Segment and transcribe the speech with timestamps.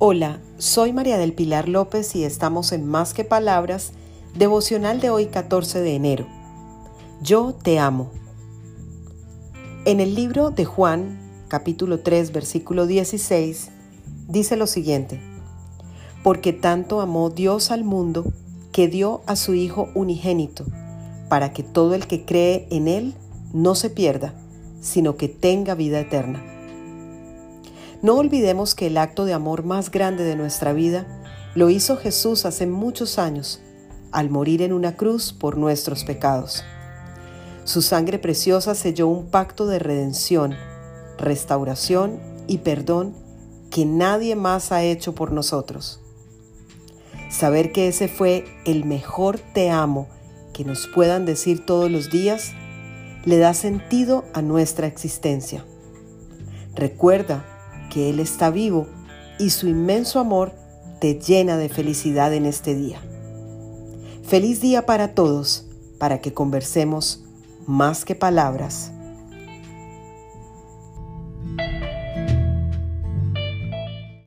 [0.00, 3.90] Hola, soy María del Pilar López y estamos en Más que Palabras,
[4.36, 6.24] devocional de hoy 14 de enero.
[7.20, 8.12] Yo te amo.
[9.84, 13.70] En el libro de Juan, capítulo 3, versículo 16,
[14.28, 15.20] dice lo siguiente,
[16.22, 18.32] porque tanto amó Dios al mundo
[18.70, 20.64] que dio a su Hijo unigénito,
[21.28, 23.14] para que todo el que cree en Él
[23.52, 24.32] no se pierda,
[24.80, 26.57] sino que tenga vida eterna.
[28.00, 31.06] No olvidemos que el acto de amor más grande de nuestra vida
[31.56, 33.60] lo hizo Jesús hace muchos años,
[34.12, 36.62] al morir en una cruz por nuestros pecados.
[37.64, 40.54] Su sangre preciosa selló un pacto de redención,
[41.18, 43.16] restauración y perdón
[43.70, 46.00] que nadie más ha hecho por nosotros.
[47.30, 50.08] Saber que ese fue el mejor te amo
[50.54, 52.52] que nos puedan decir todos los días
[53.24, 55.64] le da sentido a nuestra existencia.
[56.74, 57.57] Recuerda
[57.88, 58.86] que Él está vivo
[59.38, 60.52] y su inmenso amor
[61.00, 63.00] te llena de felicidad en este día.
[64.24, 65.66] Feliz día para todos,
[65.98, 67.24] para que conversemos
[67.66, 68.92] más que palabras